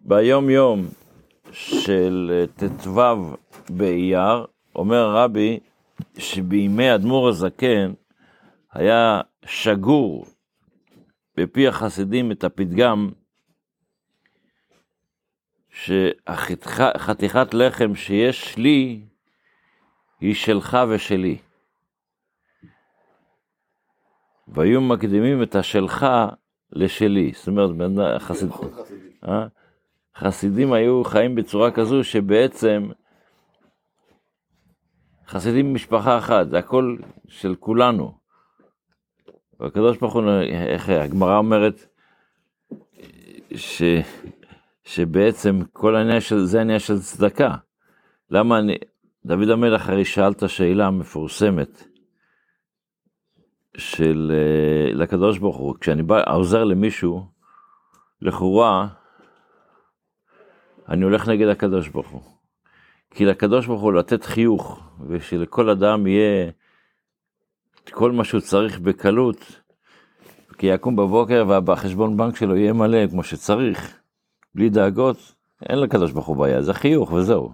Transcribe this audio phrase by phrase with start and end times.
[0.00, 0.86] ביום יום
[1.52, 3.00] של ט"ו
[3.70, 5.60] באייר, אומר הרבי
[6.18, 7.92] שבימי אדמו"ר הזקן
[8.72, 10.26] היה שגור
[11.36, 13.10] בפי החסידים את הפתגם
[15.70, 19.00] שחתיכת לחם שיש לי
[20.20, 21.38] היא שלך ושלי.
[24.48, 26.06] והיו מקדימים את השלך
[26.72, 27.32] לשלי.
[27.34, 28.50] זאת אומרת, חסיד...
[29.24, 29.46] אה?
[30.16, 32.88] חסידים היו חיים בצורה כזו שבעצם
[35.28, 36.96] חסידים משפחה אחת, זה הכל
[37.28, 38.18] של כולנו.
[39.60, 41.86] והקדוש ברוך הוא, איך הגמרא אומרת,
[43.54, 43.82] ש,
[44.84, 47.54] שבעצם כל העניין של, זה העניין של צדקה.
[48.30, 48.76] למה אני,
[49.24, 51.84] דוד המלך הרי שאל את השאלה המפורסמת
[53.76, 57.26] של, אה, לקדוש ברוך הוא, כשאני בא, עוזר למישהו,
[58.22, 58.88] לכאורה,
[60.88, 62.20] אני הולך נגד הקדוש ברוך הוא.
[63.10, 66.50] כי לקדוש ברוך הוא לתת חיוך, ושלכל אדם יהיה
[67.90, 69.60] כל מה שהוא צריך בקלות,
[70.58, 73.98] כי יקום בבוקר והחשבון בנק שלו יהיה מלא כמו שצריך,
[74.54, 75.34] בלי דאגות,
[75.68, 77.52] אין לקדוש ברוך הוא בעיה, זה חיוך וזהו.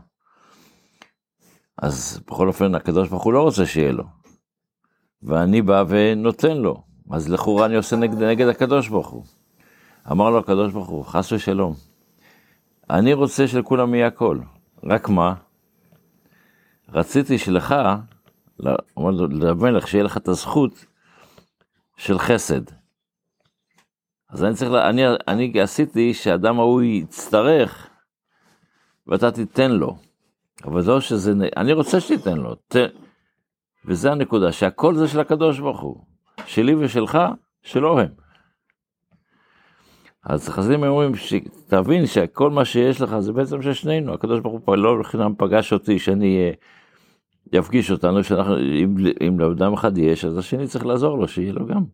[1.78, 4.04] אז בכל אופן הקדוש ברוך הוא לא רוצה שיהיה לו.
[5.22, 9.24] ואני בא ונותן לו, אז לכאורה אני עושה נגד, נגד הקדוש ברוך הוא.
[10.10, 11.74] אמר לו הקדוש ברוך הוא, חס ושלום,
[12.90, 14.38] אני רוצה שלכולם יהיה הכל,
[14.84, 15.34] רק מה?
[16.88, 17.74] רציתי שלך,
[19.30, 20.86] למלך, שיהיה לך את הזכות
[21.96, 22.60] של חסד.
[24.30, 27.88] אז אני צריך, אני, אני עשיתי שהאדם ההוא יצטרך,
[29.06, 29.96] ואתה תיתן לו.
[30.64, 32.54] אבל לא שזה, אני רוצה שתיתן לו.
[32.54, 32.76] ת,
[33.84, 36.04] וזה הנקודה, שהכל זה של הקדוש ברוך הוא.
[36.46, 37.18] שלי ושלך,
[37.62, 38.23] שלא הם.
[40.24, 41.12] אז חסידים אומרים,
[41.66, 45.72] תבין שכל מה שיש לך זה בעצם של שנינו, הקדוש ברוך הוא לא לחינם פגש
[45.72, 46.52] אותי שאני
[47.52, 48.94] יפגיש אותנו, שאנחנו, אם,
[49.28, 51.84] אם לאדם אחד יש, אז השני צריך לעזור לו, שיהיה לו גם.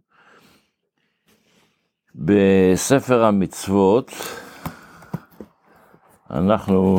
[2.14, 4.12] בספר המצוות,
[6.30, 6.98] אנחנו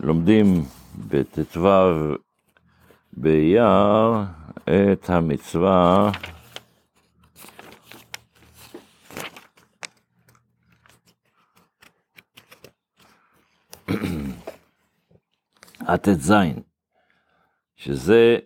[0.00, 0.62] לומדים
[1.08, 1.68] בט"ו
[3.12, 4.14] באייר
[4.64, 6.10] את המצווה
[15.88, 16.32] הט"ז,
[17.76, 18.36] שזה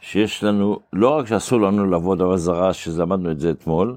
[0.00, 3.96] שיש לנו, לא רק שאסור לנו לעבוד עבודה זרה, שלמדנו את זה אתמול,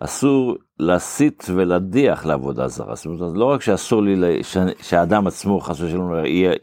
[0.00, 2.94] אסור להסית ולהדיח לעבודה זרה.
[2.94, 4.40] זאת אומרת, לא רק שאסור לי,
[4.82, 6.12] שהאדם עצמו, חס ושלום,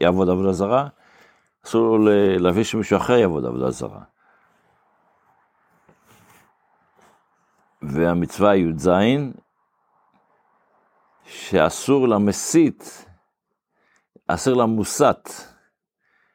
[0.01, 0.87] יעבוד עבודה זרה,
[1.65, 4.01] אסור לו להביא שמישהו אחר יעבוד עבודה זרה.
[7.81, 8.89] והמצווה י"ז,
[11.25, 13.10] שאסור למסית,
[14.33, 15.29] אסור למוסת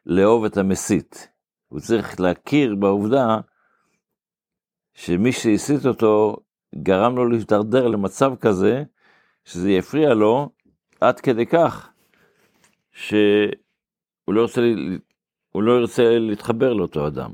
[0.07, 1.29] לאהוב את המסית.
[1.69, 3.41] הוא צריך להכיר בעובדה
[4.95, 6.37] שמי שהסית אותו
[6.75, 8.83] גרם לו להתדרדר למצב כזה,
[9.45, 10.51] שזה יפריע לו
[11.01, 11.93] עד כדי כך
[12.93, 13.15] שהוא
[14.29, 14.61] לא ירצה,
[15.53, 17.33] הוא לא ירצה להתחבר לאותו אדם.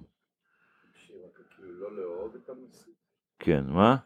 [3.39, 3.97] כן, מה?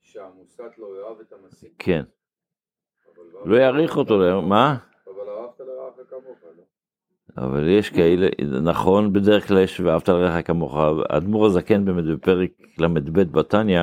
[0.00, 1.74] שהמוסת לא יאהב את המסית?
[1.78, 2.02] כן.
[3.44, 4.76] לא יעריך אותו, מה?
[5.06, 6.62] אבל אהבת לרעך כמוך, לא?
[7.38, 8.28] אבל יש כאלה,
[8.62, 10.76] נכון, בדרך כלל יש ואהבת לרעך כמוך.
[11.08, 13.80] האדמו"ר הזקן בפרק ל"ב בתניא,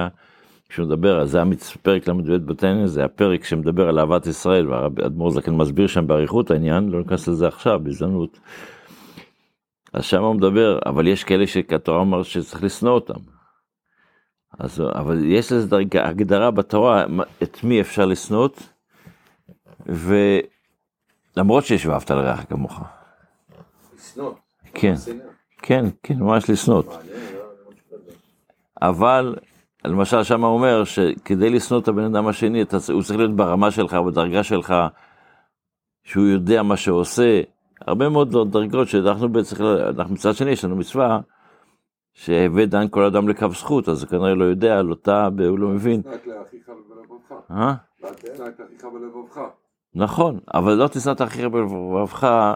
[0.70, 1.40] כשהוא מדבר, זה
[1.82, 6.90] פרק ל"ב בתניא, זה הפרק שמדבר על אהבת ישראל, והאדמו"ר זקן מסביר שם באריכות העניין,
[6.90, 8.40] לא ניכנס לזה עכשיו, בהזדמנות.
[9.94, 13.20] אז שם הוא מדבר, אבל יש כאלה שהתורה אומר שצריך לשנוא אותם.
[14.60, 17.06] אז, אבל יש לזה הגדרה בתורה,
[17.44, 18.48] את מי אפשר לשנוא,
[21.36, 22.99] ולמרות שיש ואהבת לרעך כמוך.
[24.00, 24.32] לשנוא.
[24.74, 24.94] כן,
[25.62, 26.84] כן, כן, ממש לשנוא.
[26.84, 26.98] לא,
[28.82, 29.36] אבל
[29.86, 33.94] למשל שם הוא אומר שכדי לשנוא את הבן אדם השני, הוא צריך להיות ברמה שלך,
[33.94, 34.74] בדרגה שלך,
[36.04, 37.42] שהוא יודע מה שהוא עושה.
[37.82, 39.56] הרבה מאוד דרגות שאנחנו בעצם,
[39.98, 41.20] אנחנו מצד שני, יש לנו מצווה,
[42.14, 45.68] שהווה דן כל אדם לקו זכות, אז הוא כנראה לא יודע, לא טעה, הוא לא
[45.68, 46.02] מבין.
[47.52, 47.74] אה?
[49.96, 52.54] נכון, אבל לא תשנא את אחיך בלבבך,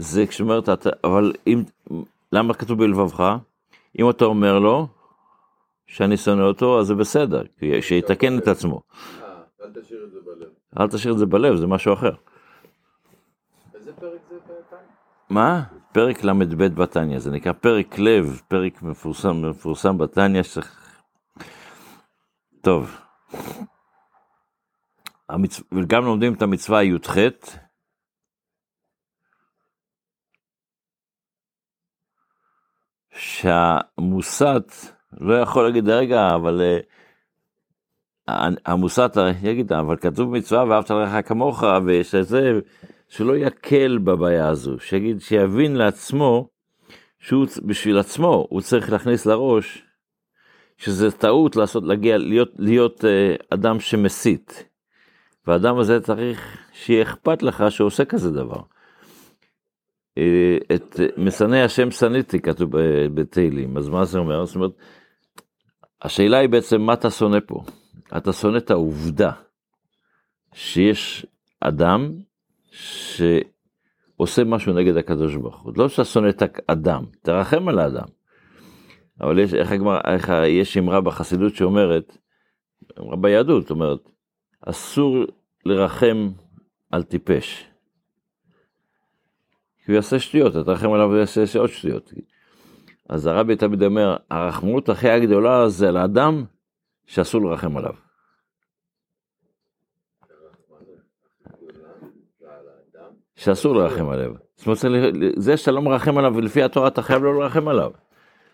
[0.00, 0.68] זה כשאומרת,
[1.04, 1.62] אבל אם,
[2.32, 3.36] למה כתוב בלבבך?
[3.98, 4.86] אם אתה אומר לו
[5.86, 7.42] שאני שונא אותו, אז זה בסדר,
[7.80, 8.82] שיתקן את עצמו.
[9.22, 9.28] אה,
[9.62, 10.48] אל תשאיר את זה בלב.
[10.80, 12.12] אל תשאיר את זה בלב, זה משהו אחר.
[13.74, 14.36] איזה פרק זה
[14.70, 14.78] פעם?
[15.30, 15.62] מה?
[15.92, 21.00] פרק ל"ב בתניא, זה נקרא פרק לב, פרק מפורסם, מפורסם בתניא שצריך...
[22.60, 22.96] טוב.
[25.28, 25.60] המצ...
[25.72, 27.16] וגם לומדים את המצווה י"ח,
[33.18, 34.72] שהמוסת
[35.20, 36.62] לא יכול להגיד, רגע, אבל
[38.28, 42.60] אה, המוסת יגיד, אבל כתוב מצווה ואהבת לך כמוך, ויש לזה,
[43.08, 46.48] שלא יקל בבעיה הזו, שיגיד, שיבין לעצמו,
[47.18, 49.84] שהוא בשביל עצמו, הוא צריך להכניס לראש,
[50.76, 54.64] שזה טעות לעשות, להגיע, להיות, להיות uh, אדם שמסית.
[55.46, 58.60] והאדם הזה צריך שיהיה אכפת לך שעושה כזה דבר.
[60.18, 62.70] Uh, את משנא השם שנאתי כתוב
[63.14, 64.44] בתהילים, אז מה זה אומר?
[64.44, 64.70] זאת אומרת,
[66.02, 67.62] השאלה היא בעצם מה אתה שונא פה?
[68.16, 69.30] אתה שונא את העובדה
[70.54, 71.26] שיש
[71.60, 72.12] אדם
[72.70, 75.72] שעושה משהו נגד הקדוש ברוך הוא.
[75.76, 78.06] לא שאתה שונא את האדם, תרחם על האדם.
[79.20, 82.16] אבל יש, איך, הגמר, איך יש אמרה בחסידות שאומרת,
[82.98, 84.10] אמרה ביהדות, אומרת,
[84.60, 85.16] אסור
[85.64, 86.28] לרחם
[86.90, 87.67] על טיפש.
[89.88, 92.12] כי הוא יעשה שטויות, אתה תרחם עליו ויעשה עוד שטויות.
[93.08, 96.44] אז הרבי תמיד אומר, הרחמות הכי הגדולה זה על האדם
[97.06, 97.92] שאסור לרחם עליו.
[103.36, 104.32] שאסור לרחם עליו.
[104.56, 107.90] זאת אומרת, זה שאתה לא מרחם עליו, ולפי התורה אתה חייב לא לרחם עליו.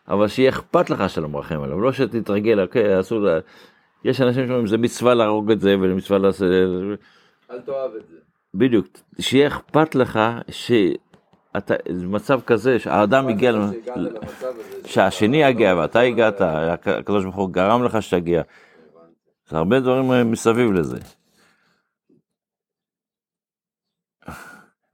[0.09, 3.39] אבל שיהיה אכפת לך שאתה לא מרחם עליו, לא שתתרגל, אוקיי, אסור, לה...
[4.05, 6.49] יש אנשים שאומרים, זה מצווה להרוג את זה, ומצווה לעשות...
[7.51, 8.17] אל תאהב את זה.
[8.55, 8.87] בדיוק,
[9.21, 10.73] שיהיה אכפת לך ש...
[11.57, 13.53] אתה, מצב כזה שהאדם הגיע,
[14.87, 18.43] שהשני יגיע ואתה הגעת, הקדוש ברוך הוא גרם לך שתגיע.
[19.49, 20.99] זה הרבה דברים מסביב לזה.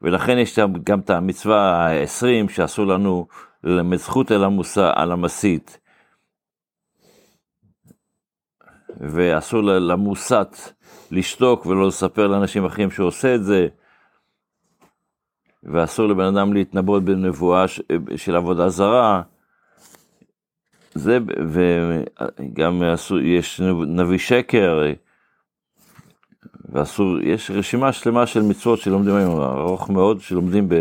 [0.02, 3.26] ולכן יש גם את המצווה ה-20 שאסור לנו
[3.64, 5.78] ללמד זכות על, המוסע, על המסית.
[9.00, 10.56] ואסור למוסת
[11.10, 13.68] לשתוק ולא לספר לאנשים אחרים שהוא עושה את זה.
[15.64, 17.64] ואסור לבן אדם להתנבאות בנבואה
[18.16, 19.22] של עבודה זרה.
[20.94, 21.18] זה,
[21.48, 24.82] וגם אסור, יש נביא שקר,
[26.72, 30.74] ואסור, יש רשימה שלמה של מצוות שלומדים היום, ארוך מאוד, שלומדים ב,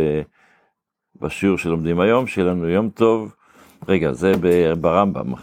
[1.22, 3.36] בשיעור שלומדים היום, שיהיה לנו יום טוב.
[3.88, 4.32] רגע, זה
[4.82, 5.34] ברמב"ם.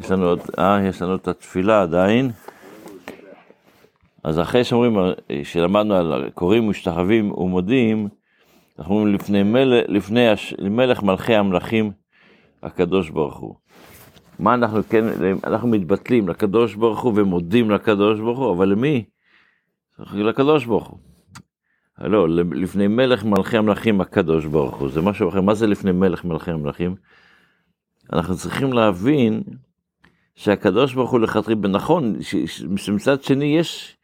[0.00, 2.30] יש לנו עוד, אה, יש לנו את התפילה עדיין.
[4.24, 4.96] אז אחרי שאומרים,
[5.44, 8.08] שלמדנו על קוראים משתחווים ומודים,
[8.78, 11.92] אנחנו אומרים לפני, מלך, לפני הש, מלך מלכי המלכים
[12.62, 13.54] הקדוש ברוך הוא.
[14.38, 15.04] מה אנחנו כן,
[15.44, 19.04] אנחנו מתבטלים לקדוש ברוך הוא ומודים לקדוש ברוך הוא, אבל למי?
[20.12, 20.98] לקדוש ברוך הוא.
[21.98, 25.40] לא, לפני מלך מלכי המלכים הקדוש ברוך הוא, זה משהו אחר.
[25.40, 26.94] מה זה לפני מלך מלכי המלכים?
[28.12, 29.42] אנחנו צריכים להבין
[30.34, 32.14] שהקדוש ברוך הוא לכתחילה, נכון,
[32.76, 33.96] שמצד שני יש,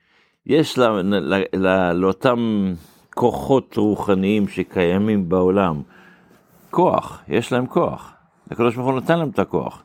[0.46, 2.72] יש לה, לה, לה, לאותם
[3.14, 5.82] כוחות רוחניים שקיימים בעולם,
[6.70, 8.12] כוח, יש להם כוח.
[8.50, 9.82] הקדוש ברוך הוא נותן להם את הכוח.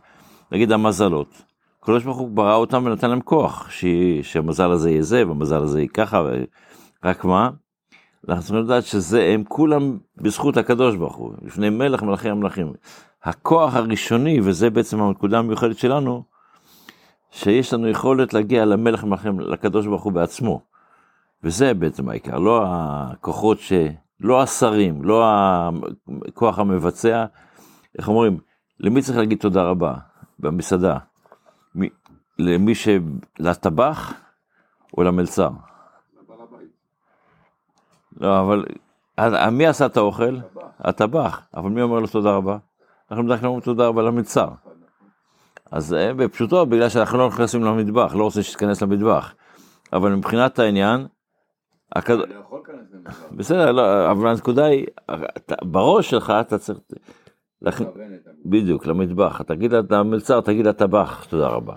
[0.51, 1.41] נגיד המזלות,
[1.81, 3.85] הקדוש ברוך הוא ברא אותם ונתן להם כוח, ש...
[4.21, 6.43] שהמזל הזה יהיה זה והמזל הזה יהיה ככה, ו...
[7.03, 7.49] רק מה?
[8.29, 12.73] אנחנו צריכים לדעת שזה, הם כולם בזכות הקדוש ברוך הוא, לפני מלך מלכי המלכים.
[13.23, 16.23] הכוח הראשוני, וזה בעצם הנקודה המיוחדת שלנו,
[17.31, 20.61] שיש לנו יכולת להגיע למלך מלכים, לקדוש ברוך הוא בעצמו.
[21.43, 23.73] וזה בעצם העיקר, לא הכוחות ש...
[24.19, 25.25] לא השרים, לא
[26.27, 27.25] הכוח המבצע,
[27.97, 28.39] איך אומרים,
[28.79, 29.93] למי צריך להגיד תודה רבה
[30.39, 30.97] במסעדה?
[31.75, 31.89] מי,
[32.39, 32.87] למי ש...
[33.39, 34.13] לטבח
[34.97, 35.49] או למלצר?
[38.19, 38.65] לא, אבל
[39.51, 40.37] מי עשה את האוכל?
[40.79, 41.41] הטבח.
[41.53, 42.57] אבל מי אומר לו תודה רבה?
[43.11, 44.49] אנחנו בדרך כלל אומרים תודה רבה למלצר.
[45.71, 49.33] אז בפשוטו, בגלל שאנחנו לא נכנסים למטבח, לא רוצה שתיכנס למטבח.
[49.93, 51.07] אבל מבחינת העניין,
[51.95, 52.17] הכד...
[53.31, 54.85] בסדר, לא, אבל הנקודה היא,
[55.61, 56.79] בראש שלך אתה צריך...
[58.45, 59.41] בדיוק, למטבח.
[59.41, 61.75] תגיד למלצר, תגיד לטבח, תודה רבה.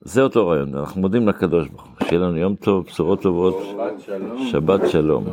[0.00, 3.62] זה אותו רעיון, אנחנו מודים לקדוש ברוך הוא, שיהיה לנו יום טוב, בשורות טובות,
[4.50, 5.24] שבת שלום.